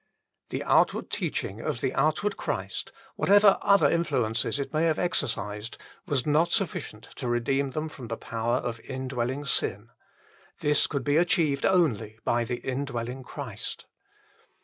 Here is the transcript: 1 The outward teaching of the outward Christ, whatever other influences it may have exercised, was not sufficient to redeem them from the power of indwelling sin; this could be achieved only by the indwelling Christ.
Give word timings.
1 0.49 0.57
The 0.57 0.63
outward 0.63 1.11
teaching 1.11 1.61
of 1.61 1.79
the 1.79 1.93
outward 1.93 2.35
Christ, 2.35 2.91
whatever 3.15 3.59
other 3.61 3.87
influences 3.87 4.57
it 4.57 4.73
may 4.73 4.85
have 4.85 4.97
exercised, 4.97 5.77
was 6.07 6.25
not 6.25 6.51
sufficient 6.51 7.03
to 7.17 7.27
redeem 7.27 7.69
them 7.69 7.87
from 7.87 8.07
the 8.07 8.17
power 8.17 8.55
of 8.57 8.79
indwelling 8.79 9.45
sin; 9.45 9.91
this 10.61 10.87
could 10.87 11.03
be 11.03 11.17
achieved 11.17 11.67
only 11.67 12.17
by 12.23 12.43
the 12.43 12.57
indwelling 12.67 13.21
Christ. 13.21 13.85